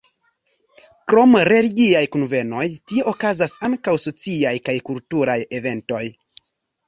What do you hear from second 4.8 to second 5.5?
kulturaj